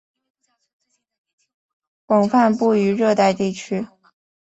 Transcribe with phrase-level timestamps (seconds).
[2.07, 3.85] 广泛布于热带地区。